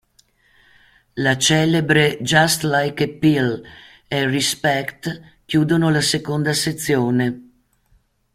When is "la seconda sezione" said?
5.91-7.41